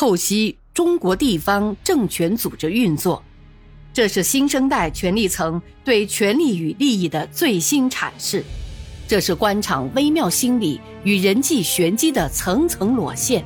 [0.00, 3.22] 透析中国地方政权组织运作，
[3.92, 8.42] 这是新生代权力层对权力与利益的最新阐释，
[9.06, 13.44] 这是官场微妙心理与人际玄机的层层裸现。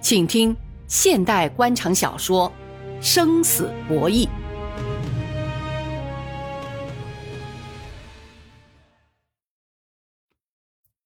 [0.00, 0.56] 请听
[0.88, 2.52] 现代官场小说
[3.00, 4.26] 《生死博弈》。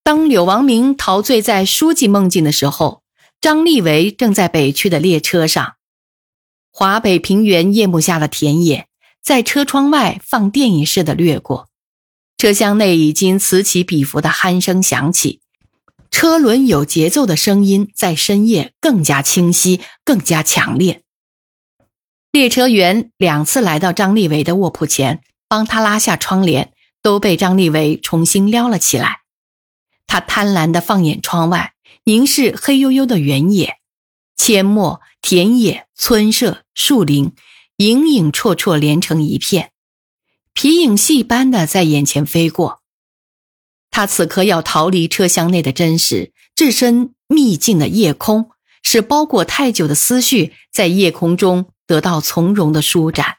[0.03, 3.02] 当柳王明陶醉在书记梦境的时候，
[3.43, 5.75] 张立维正在北去的列车上。
[6.71, 8.87] 华北平原夜幕下的田野，
[9.21, 11.69] 在车窗外放电影似的掠过。
[12.39, 15.41] 车厢内已经此起彼伏的鼾声响起，
[16.09, 21.03] 车轮有节奏的声音在深夜更加清晰、更加强烈。
[22.31, 26.73] 列车员两次来到张立维的卧铺前，帮他拉下窗帘，
[27.03, 29.23] 都被张立维重新撩了起来。
[30.07, 31.72] 他贪婪地放眼窗外，
[32.05, 33.77] 凝视黑黝黝的原野，
[34.37, 37.33] 阡陌、田野、村舍、树林，
[37.77, 39.71] 影影绰绰连成一片，
[40.53, 42.83] 皮影戏般的在眼前飞过。
[43.93, 48.51] 他此刻要逃离车厢内的真实，置身秘境的夜空，
[48.83, 53.37] 使包裹太久的思绪在夜空中得到从容的舒展。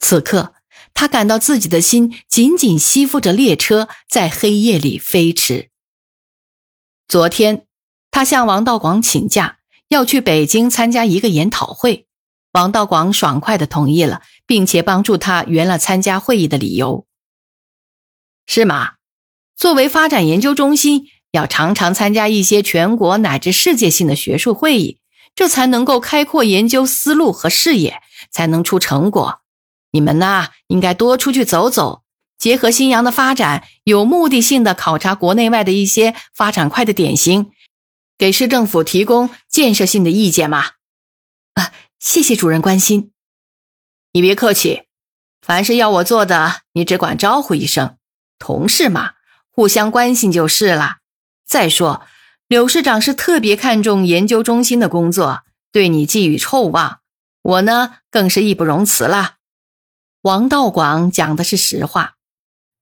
[0.00, 0.54] 此刻，
[0.94, 5.70] 他感到自己的心紧紧吸附着列车，在黑夜里飞驰。
[7.06, 7.67] 昨天，
[8.10, 12.06] 他向王道广请假，要去北京参加一个研讨会。
[12.52, 17.06] 王道广爽快的同意了，并且帮助他圆了参加会议的理由。
[18.46, 18.92] 是吗？
[19.56, 24.98] 作为发展研究中心，要常常参加一些全国乃至世界性的学术会议，
[25.34, 29.40] 这才能够开阔研究思路和视野，才能出成果。
[29.92, 32.02] 你们呢，应该多出去走走。
[32.38, 37.50] 结合新阳的发展，有目的性的考察国内外的一些发展快的典型，
[38.18, 40.72] 给市政府提供建设性的意见嘛。
[41.54, 43.12] 啊，谢谢主任关心。
[44.12, 44.82] 你别客气，
[45.40, 47.96] 凡是要我做的，你只管招呼一声，
[48.38, 49.12] 同事嘛，
[49.50, 50.96] 互相关心就是了。
[51.46, 52.02] 再说，
[52.48, 57.00] 柳市长是特别看重研究中心的工作，对你寄予厚望，
[57.42, 59.36] 我呢更是义不容辞了。
[60.22, 62.14] 王道广讲的是实话。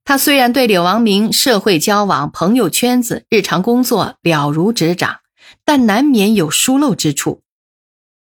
[0.05, 5.19] 他虽然对柳王明社会交往、朋友圈子、日常工作了如指掌，
[5.66, 7.43] 但难免有疏漏之处。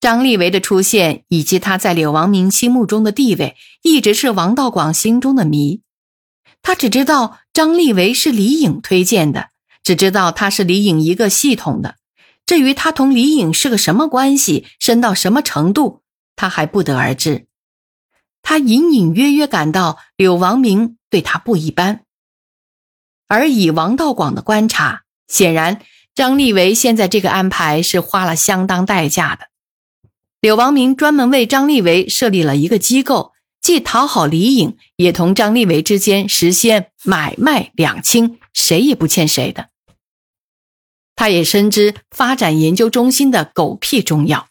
[0.00, 5.82] 张立维的出现以及他在柳王明心目中的地位，一直是王道广心中的谜。
[6.62, 9.50] 他只知道张立维是李颖推荐的，
[9.82, 11.96] 只知道他是李颖一个系统的。
[12.46, 16.02] 至于他同李颖是个什么关系，深到什么程度，
[16.36, 17.46] 他还不得而知。
[18.42, 20.96] 他隐隐约约感到柳王明。
[21.10, 22.00] 对他不一般，
[23.28, 25.80] 而以王道广的观察，显然
[26.14, 29.48] 张立维现在这个安排是花了相当代价的。
[30.40, 39.70] 柳王明专门为张立维设立了一个机构，既讨好李颖，也同张立维之间实现买卖两清，谁也不欠谁的。
[41.16, 44.48] 他也深知发展研究中心的狗屁重要。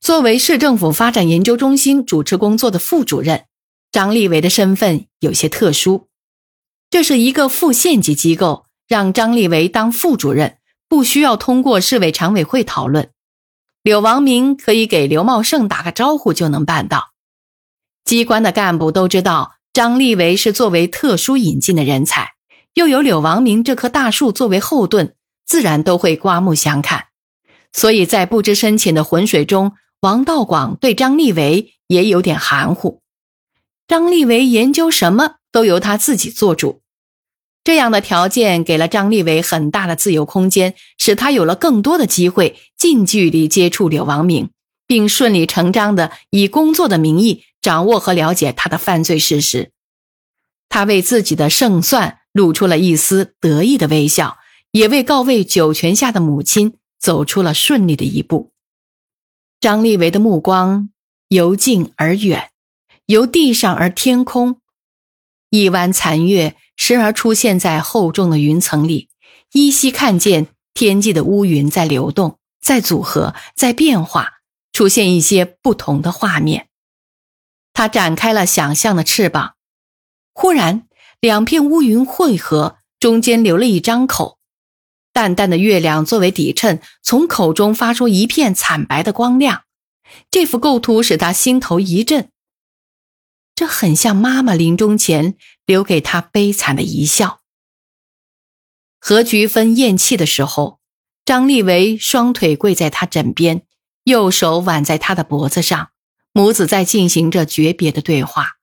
[0.00, 3.44] 作为市政府发展研究中心主持工作的副主任。
[3.92, 6.08] 张立维的身份有些特殊，
[6.90, 10.58] 这是一个副县级机构，让张立维当副主任，
[10.88, 13.10] 不需要通过市委常委会讨论。
[13.82, 17.12] 柳王明可以给刘茂盛打个招呼就能办到。
[18.04, 22.32] 机关的干部都知道张立维是作为特殊引进的人才，
[22.74, 25.14] 又有柳王明这棵大树作为后盾，
[25.44, 27.06] 自然都会刮目相看。
[27.72, 33.02] 所以在不知深浅的浑水中，王道广对张立维也有点含糊。
[33.86, 36.80] 张立维研究什么都由他自己做主，
[37.66, 44.50] 这样的条件给了张立维很大的自由空间，使他有了更多的机会近距离接触柳王明，
[44.86, 49.72] 并顺理成章的以工作的名义掌握和了解他的犯罪事实。
[50.68, 54.38] 他为自己的胜算露出了一丝得意的微笑，
[54.70, 58.52] 也为告慰九泉下的母亲走出了顺利的一步。
[59.58, 60.90] 张立维的目光
[61.30, 62.50] 由近而远。
[63.06, 64.60] 由地上而天空，
[65.50, 69.08] 一弯残月时而出现在厚重的云层里，
[69.52, 74.34] 依稀看见天际的乌云在流动，在组合，在变化，
[74.72, 76.68] 出现一些不同的画面。
[77.72, 79.54] 他展开了想象的翅膀，
[80.32, 80.86] 忽然，
[81.20, 84.38] 两片乌云汇合，中间留了一张口，
[85.12, 89.62] 淡淡的月亮作为底衬，从口中发出一片惨白的光亮。
[90.30, 92.30] 这幅构图使他心头一震。
[93.56, 97.40] 这很像妈妈临终前留给他悲惨的一笑。
[99.00, 100.78] 何菊芬咽气的时候，
[101.24, 103.66] 张立维双腿跪在他枕边，
[104.04, 105.90] 右手挽在他的脖子上，
[106.32, 108.58] 母子在进行着诀别的对话。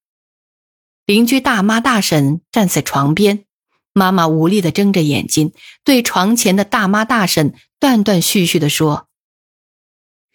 [1.05, 3.45] 邻居大妈大婶站在床边，
[3.93, 5.53] 妈妈无力的睁着眼睛，
[5.83, 9.09] 对床前的大妈大婶断断续续的说：“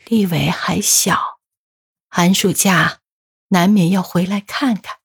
[0.04, 1.38] 立伟还小，
[2.08, 2.98] 寒暑假
[3.48, 4.98] 难免要回来看看，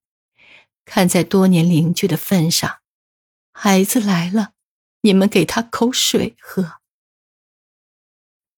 [0.86, 2.80] 看在多年邻居的份上，
[3.52, 4.54] 孩子来了，
[5.02, 6.80] 你们给他口水喝。”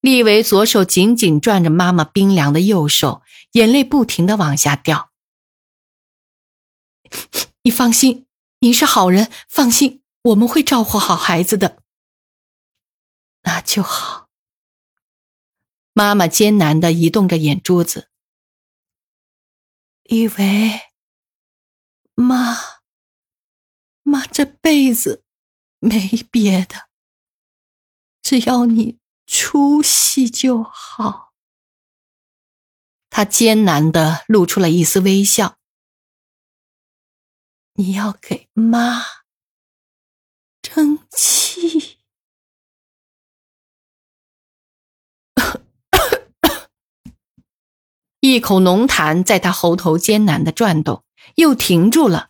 [0.01, 3.23] 立维左手紧紧攥着妈妈冰凉的右手，
[3.53, 5.11] 眼泪不停的往下掉。
[7.63, 8.27] 你放心，
[8.59, 11.81] 您是好人，放心，我们会照顾好孩子的。
[13.41, 14.29] 那就好。
[15.93, 18.09] 妈妈艰难的移动着眼珠子。
[20.05, 20.81] 以为，
[22.15, 22.55] 妈，
[24.03, 25.23] 妈这辈子
[25.79, 26.89] 没别的，
[28.21, 28.99] 只要你。
[29.27, 31.33] 出息就好。
[33.09, 35.57] 他艰难的露出了一丝微笑。
[37.73, 39.01] 你要给妈
[40.61, 41.44] 争气。
[48.33, 51.04] 一口浓痰在他喉头艰难的转动，
[51.36, 52.30] 又停住了。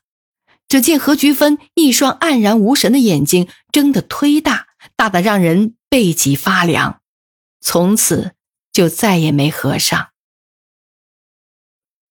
[0.68, 5.76] 只见何菊芬一双黯然无神的眼睛睁得忒大，大的让人。
[5.88, 7.00] 背脊发凉，
[7.62, 8.34] 从此
[8.74, 10.10] 就再也没合上。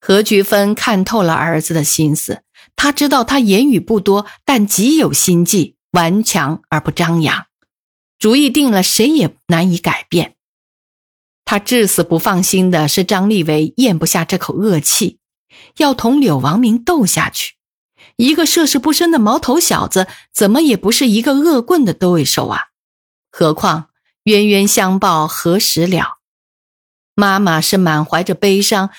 [0.01, 2.45] 何菊芬看透了儿子的心思，
[2.77, 7.45] 他知道他言语不多，但极有心计，顽强而不张扬。
[8.19, 10.34] 主意定了，谁也难以改变。
[11.45, 15.19] 他至死不放心的是张立伟咽不下这口恶气，
[15.77, 17.55] 要同柳王明斗下去。
[18.17, 22.69] 一个涉世不深的毛头小子，怎么也不是一个恶棍的对手啊！
[23.31, 23.91] 何况
[24.25, 26.19] 冤冤相报何时了？
[27.15, 28.91] 妈妈是满怀着悲伤，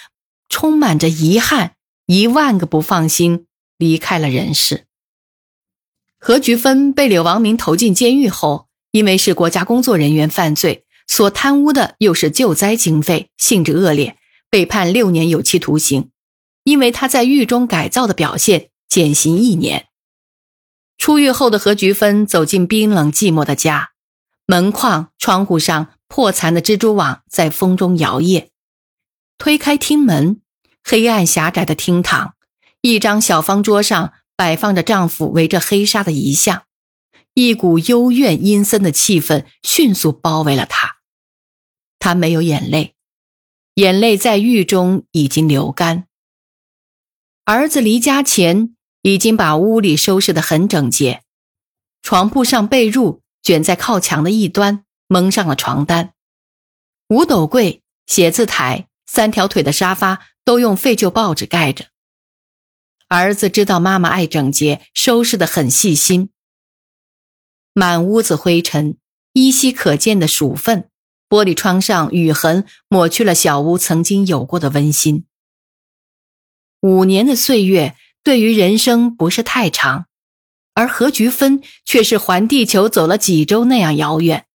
[0.50, 1.76] 充满着遗憾，
[2.06, 4.86] 一万个不放心，离开了人世。
[6.20, 14.18] 何菊芬被柳王明投进监狱后，因为是国家工作人员犯罪，所贪污的又是救灾经费，性质恶劣，
[14.50, 16.10] 被判六年有期徒刑。
[16.64, 19.88] 因为他在狱中改造的表现，减刑一年。
[20.98, 23.92] 出狱后的何菊芬走进冰冷寂寞的家。
[24.48, 28.50] 门框、窗户上破残的蜘蛛网在风中摇曳。
[29.38, 30.40] 推开厅门，
[30.84, 32.36] 黑暗狭窄的厅堂，
[32.82, 36.64] 一张小方桌上摆放着丈夫围着黑纱的遗像，
[37.34, 40.95] 一股幽怨阴森的气氛迅速包围了她。
[42.06, 42.94] 他没有眼泪，
[43.74, 46.06] 眼泪在狱中已经流干。
[47.46, 51.24] 儿子离家前已经把屋里收拾得很整洁，
[52.04, 53.22] 床铺上被褥。
[53.42, 56.14] 卷在靠墙的一端，蒙上了床单。
[57.10, 61.88] 五斗柜、写字台、三条腿的沙发都用废旧报纸盖着。
[63.08, 66.30] 儿子知道妈妈爱整洁，收拾得很细心。
[67.74, 69.00] 满屋子灰尘，
[69.34, 70.92] 依稀可见的鼠粪，
[71.30, 75.26] 玻璃窗上雨痕抹去了小屋曾经有过的温馨。
[76.82, 80.06] 五年的岁月对于人生不是太长。
[80.78, 84.46] 而何菊芬却是环地球走了几周那样遥远，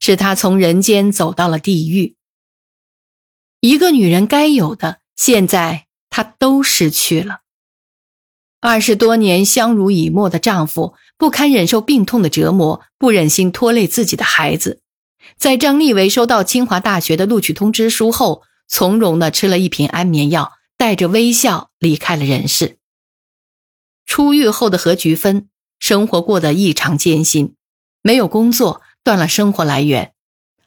[0.00, 2.16] 是她从人间走到了地狱。
[3.60, 7.40] 一个女人该有的，现在她都失去了。
[8.62, 14.80] 二十多年相濡以沫的丈夫不堪忍受病痛的折磨，不忍心拖累自己的孩子，
[15.36, 22.78] 在张立伟收到清华大学的录取通知书后，从容的吃了一瓶安眠药，带着微笑离开了人世。
[24.04, 25.48] 出狱后的何菊芬。
[25.78, 27.54] 生活过得异常艰辛，
[28.00, 30.14] 没有工作，断了生活来源。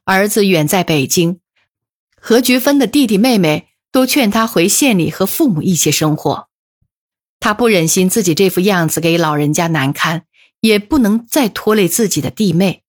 [0.04, 1.39] 儿子远在北京，
[2.22, 6.48] 何菊芬的弟弟妹妹都劝他回县里和父母一起生活。
[7.39, 10.25] 他不忍心自己这副样子给老人家难堪，
[10.60, 12.84] 也不能再拖累自己的弟妹，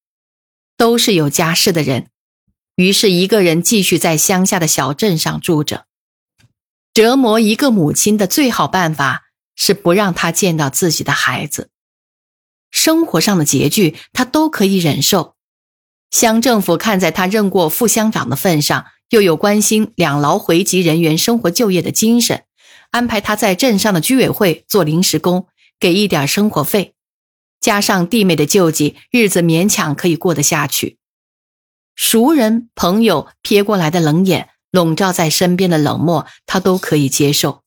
[0.81, 2.09] 都是有家室的人。
[2.77, 5.85] 于是，一个人继续在乡下的小镇上住着。
[6.95, 11.69] 折磨一个母亲的最好办法是不让她见到自己的孩子。
[12.71, 15.35] 生活上的拮据，他都可以忍受。
[16.11, 22.45] 乡政府看在他任过副乡长的份上，又有关心两劳回籍人员生活就业的精神，
[22.91, 25.47] 安排他在镇上的居委会做临时工，
[25.79, 26.95] 给一点生活费，
[27.61, 30.99] 加上弟妹的救济，日子勉强可以过得下去。
[31.95, 37.62] 熟人朋友瞥过来的冷眼，笼罩在身边的冷漠，他都可以接受。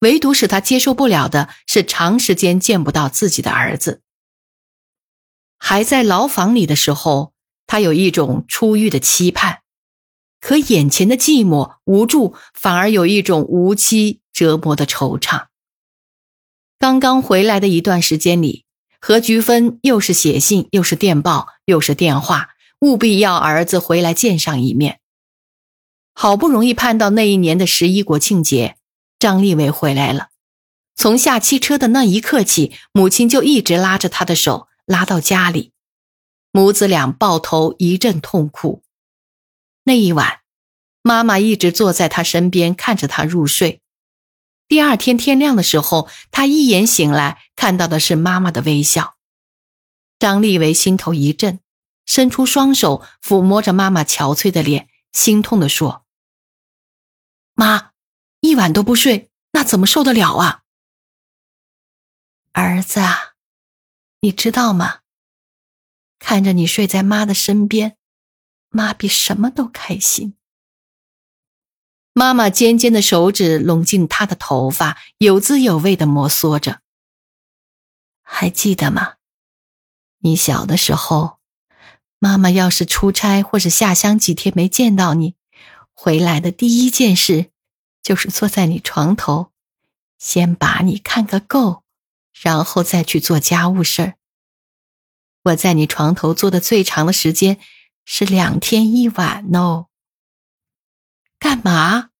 [0.00, 4.02] 唯独使他接受不了的是，长时间见不到自己的儿子。
[5.58, 7.32] 还在牢房里的时候，
[7.66, 9.58] 他有一种出狱的期盼，
[10.40, 15.46] 可眼前的寂寞无助，反而有一种无期折磨的惆怅。
[16.78, 18.64] 刚刚回来的一段时间里，
[19.00, 22.50] 何菊芬又是写信，又是电报，又是电话，
[22.80, 25.00] 务必要儿子回来见上一面。
[26.14, 28.76] 好不容易盼到那一年的十一国庆节，
[29.18, 30.28] 张立伟回来了。
[30.96, 35.72] 从下汽车的那一刻起，母亲就一直拉着他的手，拉到家里，
[36.50, 38.82] 母子俩抱头一阵痛哭。
[39.84, 40.40] 那一晚，
[41.02, 43.80] 妈妈一直坐在他身边，看着他入睡。
[44.68, 49.16] 第二天天亮的时候，他一眼醒来，看到的是妈妈的微笑。
[50.18, 51.60] 张立维心头一震，
[52.04, 56.04] 伸出双手抚摸着妈妈憔悴的脸，心痛地说
[57.54, 57.92] ：“妈，
[58.40, 60.64] 一晚都不睡，那怎么受得了啊？”
[62.52, 63.34] 儿子啊，
[64.20, 65.00] 你知道吗？
[66.18, 67.96] 看着你睡在妈的身边，
[68.70, 70.37] 妈比什么都开心。
[72.12, 76.80] 妈妈尖尖的手指拢进他的头发，有滋有味的摩挲着。
[78.22, 79.14] 还记得吗？
[80.20, 81.38] 你小的时候，
[82.18, 85.36] 妈妈要是出差或者下乡几天没见到你，
[85.94, 87.50] 回来的第一件事
[88.02, 89.52] 就是坐在你床头，
[90.18, 91.84] 先把你看个够，
[92.32, 94.14] 然后再去做家务事儿。
[95.44, 97.58] 我在你床头坐的最长的时间
[98.04, 99.86] 是两天一晚哦。
[101.38, 102.10] 干嘛？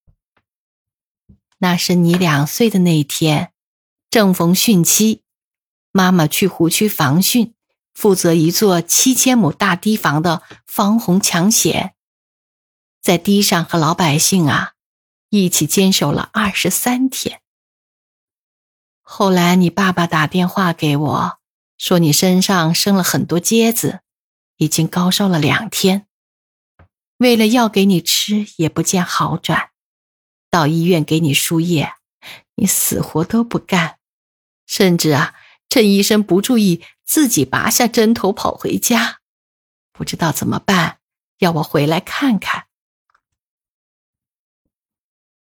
[1.57, 3.51] 那是你两岁的那天，
[4.09, 5.23] 正逢汛期，
[5.91, 7.53] 妈妈去湖区防汛，
[7.93, 11.95] 负责一座七千亩大堤防的防洪抢险，
[13.01, 14.73] 在堤上和老百姓啊
[15.29, 17.41] 一起坚守了二十三天。
[19.01, 21.39] 后来你爸爸打电话给我，
[21.77, 24.01] 说你身上生了很多疖子，
[24.57, 26.07] 已经高烧了两天。
[27.19, 29.71] 为了药给你吃，也不见好转，
[30.49, 31.93] 到医院给你输液，
[32.55, 33.99] 你死活都不干，
[34.65, 35.35] 甚至啊，
[35.67, 39.19] 趁医生不注意，自己拔下针头跑回家，
[39.91, 40.99] 不知道怎么办，
[41.39, 42.67] 要我回来看看。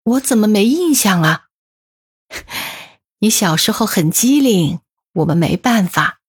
[0.02, 1.50] 我怎么没印象啊？
[3.20, 4.80] 你小时候很机灵，
[5.14, 6.20] 我们没办法。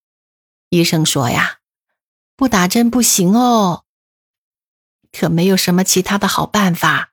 [0.68, 1.60] 医生说呀，
[2.36, 3.86] 不打针不行哦。
[5.12, 7.10] 可没有什么其他的好办法。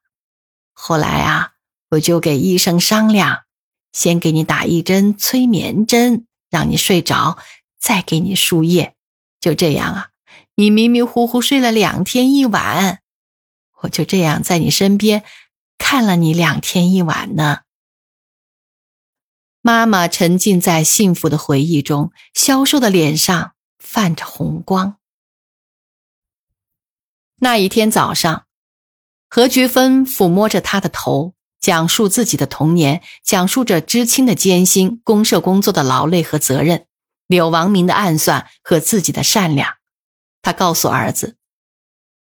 [0.74, 1.54] 后来啊，
[1.89, 3.44] 我就给医生商量，
[3.92, 7.38] 先给你打一针催眠针，让你睡着，
[7.80, 8.96] 再给你输液。
[9.39, 10.10] 就这样啊，
[10.56, 13.01] 你迷迷糊糊睡了两天一晚，
[13.82, 15.24] 我就这样在你身边
[15.77, 17.62] 看了你两天一晚呢。
[19.62, 24.98] 妈妈沉浸在幸福的回忆中，消瘦的脸上泛着红光。
[27.39, 28.48] 那一天早上，
[29.29, 36.88] 何菊芬抚摸着他的头，讲述自己的童年，讲述着知青的艰辛、公社工作的劳累和责任，
[37.27, 39.75] 柳王明的暗算和自己的善良。
[40.41, 41.38] 他告诉儿子：“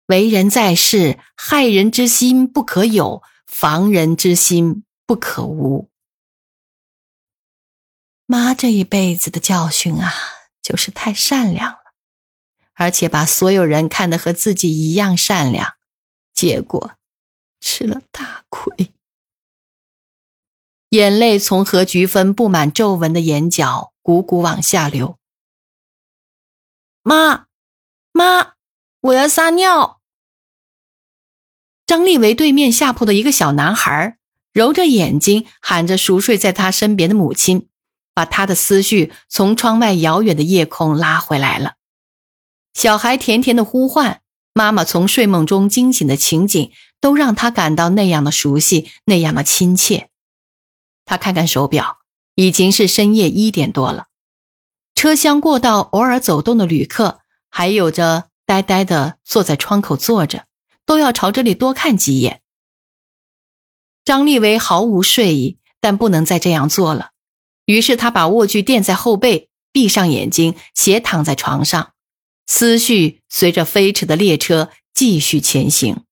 [0.06, 5.88] 为人在世，害人之心不可有，防人之心不可无。”
[8.26, 10.12] 妈这一辈子的教训啊，
[10.60, 11.78] 就是太善良了。
[12.76, 15.75] 而且把所有人看得和自己一样善良，
[16.33, 16.92] 结果
[17.59, 18.92] 吃了大亏。
[20.90, 25.18] 眼泪从何菊芬布满皱纹的眼角汩汩往下流。
[27.02, 27.47] 妈，
[28.12, 28.54] 妈，
[29.00, 30.00] 我要撒尿。
[31.87, 34.18] 张立维对面下铺的一个小男孩
[34.52, 37.68] 揉着眼睛喊着熟睡在他身边的母亲，
[38.12, 41.75] 把他的思绪从窗外遥远的夜空拉回来了。
[42.76, 44.21] 小孩甜甜的呼唤，
[44.52, 50.11] 妈妈从睡梦中惊醒的情景，都让他感到那样的熟悉，那样的亲切。
[51.06, 52.00] 他看看手表，
[52.35, 54.09] 已经是深夜一点多了。
[54.95, 60.45] 车厢过道偶尔走动的旅客，还有着呆呆的坐在窗口坐着，
[60.85, 62.42] 都要朝这里多看几眼。
[64.04, 67.12] 张立维毫无睡意，但不能再这样做了，
[67.64, 71.95] 于是他把卧具垫在后背，闭上眼睛，斜躺在床上。
[72.46, 76.05] 思绪随着飞驰的列车继续前行。